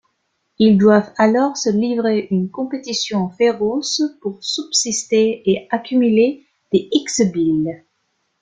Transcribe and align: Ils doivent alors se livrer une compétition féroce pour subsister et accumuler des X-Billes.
Ils 0.57 0.79
doivent 0.79 1.13
alors 1.17 1.55
se 1.57 1.69
livrer 1.69 2.27
une 2.31 2.49
compétition 2.49 3.29
féroce 3.29 4.01
pour 4.21 4.43
subsister 4.43 5.47
et 5.47 5.67
accumuler 5.69 6.43
des 6.71 6.89
X-Billes. 6.91 7.83